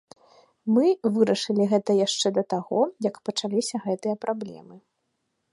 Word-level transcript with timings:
Мы 0.77 0.85
вырашылі 1.17 1.67
гэта 1.75 1.97
яшчэ 1.99 2.27
да 2.39 2.43
таго, 2.55 2.81
як 3.09 3.15
пачаліся 3.29 3.75
гэтыя 3.87 4.15
праблемы. 4.25 4.75